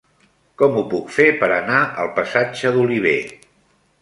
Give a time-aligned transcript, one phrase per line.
[0.61, 3.15] Com ho puc fer per anar al passatge d'Olivé?